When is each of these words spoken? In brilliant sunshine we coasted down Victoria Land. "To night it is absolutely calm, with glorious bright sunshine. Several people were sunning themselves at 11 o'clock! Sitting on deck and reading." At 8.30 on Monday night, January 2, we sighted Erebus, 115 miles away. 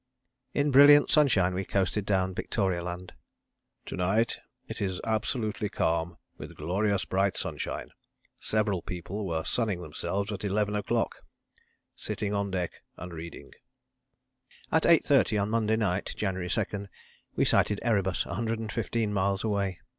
In 0.55 0.71
brilliant 0.71 1.11
sunshine 1.11 1.53
we 1.53 1.63
coasted 1.63 2.07
down 2.07 2.33
Victoria 2.33 2.81
Land. 2.81 3.13
"To 3.85 3.95
night 3.95 4.39
it 4.67 4.81
is 4.81 4.99
absolutely 5.03 5.69
calm, 5.69 6.17
with 6.39 6.55
glorious 6.55 7.05
bright 7.05 7.37
sunshine. 7.37 7.91
Several 8.39 8.81
people 8.81 9.27
were 9.27 9.43
sunning 9.43 9.79
themselves 9.79 10.31
at 10.31 10.43
11 10.43 10.75
o'clock! 10.75 11.17
Sitting 11.95 12.33
on 12.33 12.49
deck 12.49 12.81
and 12.97 13.13
reading." 13.13 13.51
At 14.71 14.85
8.30 14.85 15.39
on 15.39 15.51
Monday 15.51 15.75
night, 15.75 16.15
January 16.17 16.49
2, 16.49 16.87
we 17.35 17.45
sighted 17.45 17.79
Erebus, 17.83 18.25
115 18.25 19.13
miles 19.13 19.43
away. 19.43 19.81